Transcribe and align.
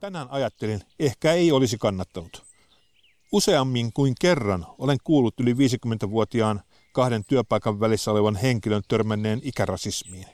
Tänään 0.00 0.30
ajattelin, 0.30 0.80
ehkä 0.98 1.32
ei 1.32 1.52
olisi 1.52 1.78
kannattanut. 1.78 2.42
Useammin 3.32 3.92
kuin 3.92 4.14
kerran 4.20 4.66
olen 4.78 4.98
kuullut 5.04 5.40
yli 5.40 5.52
50-vuotiaan 5.52 6.60
kahden 6.92 7.24
työpaikan 7.24 7.80
välissä 7.80 8.10
olevan 8.10 8.36
henkilön 8.36 8.82
törmänneen 8.88 9.40
ikärasismiin. 9.42 10.26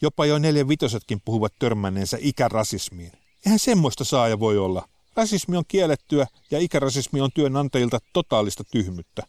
Jopa 0.00 0.26
jo 0.26 0.38
neljä 0.38 0.68
vitosetkin 0.68 1.20
puhuvat 1.24 1.52
törmänneensä 1.58 2.18
ikärasismiin. 2.20 3.12
Eihän 3.46 3.58
semmoista 3.58 4.04
saaja 4.04 4.40
voi 4.40 4.58
olla. 4.58 4.88
Rasismi 5.16 5.56
on 5.56 5.64
kiellettyä 5.68 6.26
ja 6.50 6.58
ikärasismi 6.58 7.20
on 7.20 7.30
työnantajilta 7.34 7.98
totaalista 8.12 8.64
tyhmyttä. 8.64 9.22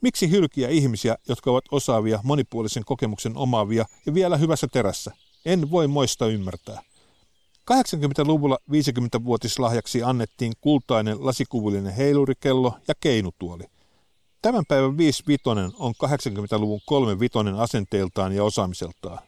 Miksi 0.00 0.30
hylkiä 0.30 0.68
ihmisiä, 0.68 1.16
jotka 1.28 1.50
ovat 1.50 1.64
osaavia, 1.70 2.20
monipuolisen 2.22 2.84
kokemuksen 2.84 3.36
omaavia 3.36 3.84
ja 4.06 4.14
vielä 4.14 4.36
hyvässä 4.36 4.66
terässä? 4.72 5.12
En 5.46 5.70
voi 5.70 5.88
moista 5.88 6.26
ymmärtää. 6.26 6.82
80-luvulla 7.70 8.58
50-vuotislahjaksi 8.70 10.02
annettiin 10.02 10.52
kultainen 10.60 11.26
lasikuvullinen 11.26 11.94
heilurikello 11.94 12.78
ja 12.88 12.94
keinutuoli. 13.00 13.64
Tämän 14.42 14.64
päivän 14.68 14.96
55 14.98 15.42
on 15.78 15.94
80-luvun 16.04 16.80
35 16.86 17.38
asenteiltaan 17.58 18.32
ja 18.32 18.44
osaamiseltaan. 18.44 19.18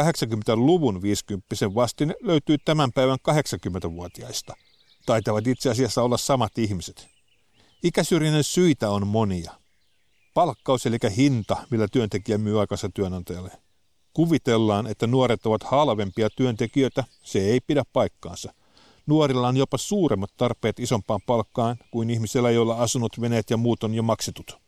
80-luvun 0.00 1.02
50 1.02 1.74
vastine 1.74 2.14
löytyy 2.20 2.56
tämän 2.64 2.92
päivän 2.92 3.18
80-vuotiaista. 3.30 4.56
Taitavat 5.06 5.46
itse 5.46 5.70
asiassa 5.70 6.02
olla 6.02 6.16
samat 6.16 6.58
ihmiset. 6.58 7.08
Ikäsyrjinnän 7.82 8.44
syitä 8.44 8.90
on 8.90 9.06
monia. 9.06 9.52
Palkkaus 10.34 10.86
eli 10.86 10.98
hinta, 11.16 11.56
millä 11.70 11.88
työntekijä 11.92 12.38
myy 12.38 12.60
aikansa 12.60 12.88
työnantajalle. 12.94 13.67
Kuvitellaan, 14.18 14.86
että 14.86 15.06
nuoret 15.06 15.46
ovat 15.46 15.62
halvempia 15.62 16.28
työntekijöitä, 16.36 17.04
se 17.22 17.38
ei 17.38 17.60
pidä 17.60 17.82
paikkaansa. 17.92 18.54
Nuorilla 19.06 19.48
on 19.48 19.56
jopa 19.56 19.78
suuremmat 19.78 20.30
tarpeet 20.36 20.80
isompaan 20.80 21.20
palkkaan 21.26 21.76
kuin 21.90 22.10
ihmisellä, 22.10 22.50
joilla 22.50 22.74
asunut, 22.74 23.20
veneet 23.20 23.50
ja 23.50 23.56
muut 23.56 23.84
on 23.84 23.94
jo 23.94 24.02
maksetut. 24.02 24.58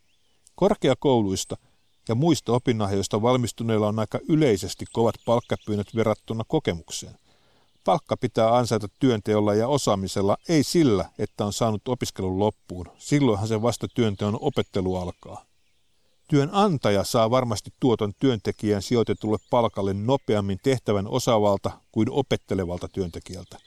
Korkeakouluista 0.54 1.56
ja 2.08 2.14
muista 2.14 2.52
opinahjoista 2.52 3.22
valmistuneilla 3.22 3.88
on 3.88 3.98
aika 3.98 4.18
yleisesti 4.28 4.84
kovat 4.92 5.14
palkkapyynnöt 5.24 5.96
verrattuna 5.96 6.44
kokemukseen. 6.48 7.14
Palkka 7.84 8.16
pitää 8.16 8.56
ansaita 8.56 8.88
työnteolla 8.98 9.54
ja 9.54 9.68
osaamisella, 9.68 10.36
ei 10.48 10.62
sillä, 10.62 11.04
että 11.18 11.44
on 11.44 11.52
saanut 11.52 11.88
opiskelun 11.88 12.38
loppuun. 12.38 12.86
Silloinhan 12.98 13.48
se 13.48 13.62
vasta 13.62 13.86
työnteon 13.94 14.38
opettelu 14.40 14.96
alkaa. 14.96 15.49
Työnantaja 16.30 17.04
saa 17.04 17.30
varmasti 17.30 17.70
tuoton 17.80 18.12
työntekijän 18.18 18.82
sijoitetulle 18.82 19.38
palkalle 19.50 19.94
nopeammin 19.94 20.58
tehtävän 20.62 21.08
osaavalta 21.08 21.70
kuin 21.92 22.10
opettelevalta 22.10 22.88
työntekijältä. 22.88 23.58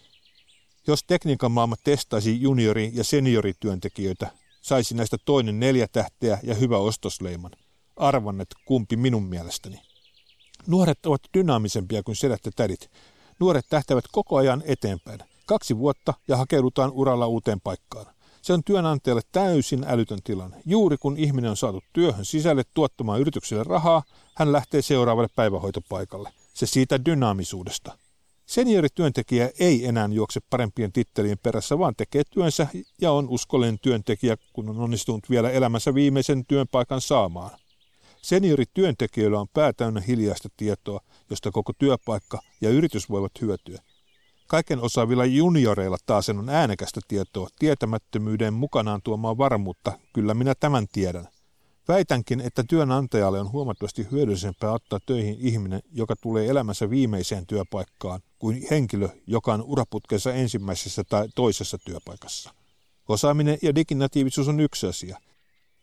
Jos 0.87 1.03
tekniikan 1.07 1.51
maailma 1.51 1.75
testaisi 1.83 2.41
juniori- 2.41 2.91
ja 2.93 3.03
seniorityöntekijöitä, 3.03 4.31
saisi 4.61 4.95
näistä 4.95 5.17
toinen 5.25 5.59
neljä 5.59 5.87
tähteä 5.87 6.39
ja 6.43 6.55
hyvä 6.55 6.77
ostosleiman. 6.77 7.51
Arvannet 7.95 8.47
kumpi 8.65 8.95
minun 8.95 9.23
mielestäni. 9.23 9.81
Nuoret 10.67 11.05
ovat 11.05 11.21
dynaamisempia 11.33 12.03
kuin 12.03 12.15
sedät 12.15 12.45
ja 12.45 12.51
tädit. 12.55 12.91
Nuoret 13.39 13.65
tähtävät 13.69 14.05
koko 14.11 14.35
ajan 14.35 14.63
eteenpäin. 14.65 15.19
Kaksi 15.45 15.77
vuotta 15.77 16.13
ja 16.27 16.37
hakeudutaan 16.37 16.91
uralla 16.91 17.27
uuteen 17.27 17.61
paikkaan. 17.61 18.05
Se 18.43 18.53
on 18.53 18.63
työnantajalle 18.63 19.21
täysin 19.31 19.85
älytön 19.87 20.19
tilanne. 20.23 20.61
Juuri 20.65 20.97
kun 20.97 21.17
ihminen 21.17 21.49
on 21.49 21.57
saatu 21.57 21.83
työhön 21.93 22.25
sisälle 22.25 22.63
tuottamaan 22.73 23.19
yritykselle 23.19 23.63
rahaa, 23.63 24.03
hän 24.35 24.51
lähtee 24.51 24.81
seuraavalle 24.81 25.29
päivähoitopaikalle. 25.35 26.29
Se 26.53 26.65
siitä 26.65 27.05
dynaamisuudesta. 27.05 27.97
Seniorityöntekijä 28.45 29.49
ei 29.59 29.85
enää 29.85 30.09
juokse 30.11 30.39
parempien 30.49 30.91
tittelien 30.91 31.37
perässä, 31.43 31.79
vaan 31.79 31.95
tekee 31.95 32.23
työnsä 32.29 32.67
ja 33.01 33.11
on 33.11 33.29
uskollinen 33.29 33.79
työntekijä, 33.79 34.37
kun 34.53 34.69
on 34.69 34.79
onnistunut 34.79 35.29
vielä 35.29 35.49
elämänsä 35.49 35.93
viimeisen 35.93 36.45
työpaikan 36.45 37.01
saamaan. 37.01 37.51
Seniorityöntekijöillä 38.21 39.39
on 39.39 39.47
päätäynnä 39.53 40.01
hiljaista 40.01 40.49
tietoa, 40.57 40.99
josta 41.29 41.51
koko 41.51 41.73
työpaikka 41.79 42.39
ja 42.61 42.69
yritys 42.69 43.09
voivat 43.09 43.31
hyötyä. 43.41 43.81
Kaiken 44.47 44.79
osaavilla 44.79 45.25
junioreilla 45.25 45.97
taas 46.05 46.29
on 46.29 46.49
äänekästä 46.49 47.01
tietoa, 47.07 47.47
tietämättömyyden 47.59 48.53
mukanaan 48.53 49.01
tuomaan 49.03 49.37
varmuutta, 49.37 49.99
kyllä 50.13 50.33
minä 50.33 50.53
tämän 50.59 50.87
tiedän. 50.91 51.27
Väitänkin, 51.87 52.41
että 52.41 52.63
työnantajalle 52.69 53.39
on 53.39 53.51
huomattavasti 53.51 54.07
hyödyllisempää 54.11 54.71
ottaa 54.71 54.99
töihin 55.05 55.37
ihminen, 55.39 55.81
joka 55.91 56.15
tulee 56.21 56.47
elämänsä 56.47 56.89
viimeiseen 56.89 57.47
työpaikkaan, 57.47 58.21
kuin 58.39 58.67
henkilö, 58.71 59.09
joka 59.27 59.53
on 59.53 59.61
uraputkensa 59.61 60.33
ensimmäisessä 60.33 61.03
tai 61.09 61.27
toisessa 61.35 61.77
työpaikassa. 61.85 62.53
Osaaminen 63.07 63.57
ja 63.61 63.75
diginatiivisuus 63.75 64.47
on 64.47 64.59
yksi 64.59 64.87
asia. 64.87 65.17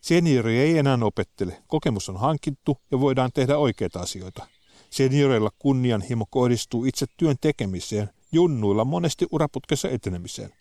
Seniori 0.00 0.59
ei 0.59 0.78
enää 0.78 0.98
opettele, 1.03 1.62
kokemus 1.66 2.09
on 2.09 2.16
hankittu 2.16 2.78
ja 2.91 3.00
voidaan 3.00 3.31
tehdä 3.34 3.59
oikeita 3.59 4.00
asioita. 4.00 4.47
Senioreilla 4.91 5.50
kunnianhimo 5.59 6.27
kohdistuu 6.31 6.84
itse 6.84 7.06
työn 7.16 7.37
tekemiseen, 7.41 8.10
junnuilla 8.32 8.84
monesti 8.84 9.26
uraputkessa 9.30 9.88
etenemiseen. 9.88 10.52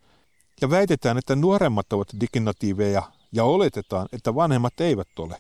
Ja 0.62 0.70
väitetään, 0.70 1.18
että 1.18 1.36
nuoremmat 1.36 1.94
ovat 1.94 2.08
diginatiiveja 2.22 3.04
ja 3.32 3.44
oletetaan, 3.44 4.08
että 4.14 4.36
vanhemmat 4.36 4.80
eivät 4.80 5.20
ole. 5.20 5.38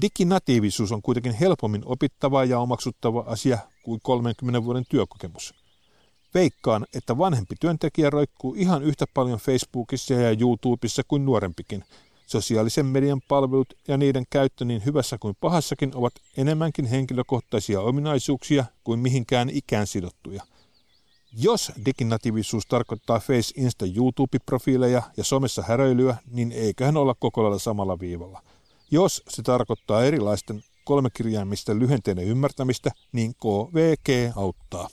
Diginatiivisuus 0.00 0.92
on 0.92 1.02
kuitenkin 1.02 1.32
helpommin 1.32 1.82
opittava 1.84 2.44
ja 2.44 2.58
omaksuttava 2.58 3.24
asia 3.26 3.58
kuin 3.82 4.00
30 4.02 4.64
vuoden 4.64 4.84
työkokemus. 4.88 5.54
Veikkaan, 6.34 6.86
että 6.94 7.18
vanhempi 7.18 7.54
työntekijä 7.60 8.10
roikkuu 8.10 8.54
ihan 8.54 8.82
yhtä 8.82 9.04
paljon 9.14 9.38
Facebookissa 9.38 10.14
ja 10.14 10.36
YouTubessa 10.40 11.02
kuin 11.08 11.24
nuorempikin. 11.24 11.84
Sosiaalisen 12.26 12.86
median 12.86 13.20
palvelut 13.28 13.74
ja 13.88 13.96
niiden 13.96 14.24
käyttö 14.30 14.64
niin 14.64 14.84
hyvässä 14.84 15.16
kuin 15.20 15.34
pahassakin 15.40 15.90
ovat 15.94 16.12
enemmänkin 16.36 16.84
henkilökohtaisia 16.84 17.80
ominaisuuksia 17.80 18.64
kuin 18.84 19.00
mihinkään 19.00 19.50
ikään 19.50 19.86
sidottuja– 19.86 20.42
jos 21.38 21.72
diginatiivisuus 21.84 22.66
tarkoittaa 22.66 23.20
Face, 23.20 23.52
Insta, 23.56 23.84
YouTube-profiileja 23.86 25.02
ja 25.16 25.24
somessa 25.24 25.62
häröilyä, 25.62 26.16
niin 26.30 26.52
eiköhän 26.52 26.96
olla 26.96 27.14
koko 27.18 27.42
lailla 27.42 27.58
samalla 27.58 28.00
viivalla. 28.00 28.42
Jos 28.90 29.22
se 29.28 29.42
tarkoittaa 29.42 30.04
erilaisten 30.04 30.62
kolmekirjaimisten 30.84 31.78
lyhenteiden 31.78 32.24
ymmärtämistä, 32.24 32.90
niin 33.12 33.34
KVG 33.34 34.36
auttaa. 34.36 34.88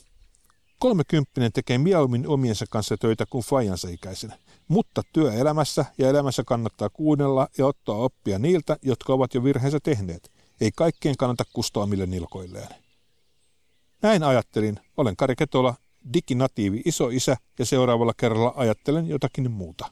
Kolmekymppinen 0.78 1.52
tekee 1.52 1.78
mieluummin 1.78 2.28
omiensa 2.28 2.64
kanssa 2.70 2.96
töitä 2.96 3.24
kuin 3.30 3.44
fajansa 3.44 3.88
ikäisenä. 3.88 4.38
Mutta 4.68 5.02
työelämässä 5.12 5.84
ja 5.98 6.08
elämässä 6.08 6.42
kannattaa 6.46 6.88
kuunnella 6.90 7.48
ja 7.58 7.66
ottaa 7.66 7.96
oppia 7.96 8.38
niiltä, 8.38 8.76
jotka 8.82 9.12
ovat 9.12 9.34
jo 9.34 9.44
virheensä 9.44 9.78
tehneet. 9.82 10.32
Ei 10.60 10.70
kaikkien 10.76 11.16
kannata 11.16 11.44
kustoa 11.52 11.86
mille 11.86 12.06
nilkoilleen. 12.06 12.68
Näin 14.02 14.22
ajattelin. 14.22 14.80
Olen 14.96 15.16
Kari 15.16 15.36
Ketola 15.36 15.74
diginatiivi 16.12 16.82
isoisä 16.84 17.36
ja 17.58 17.66
seuraavalla 17.66 18.14
kerralla 18.16 18.52
ajattelen 18.56 19.08
jotakin 19.08 19.50
muuta. 19.50 19.90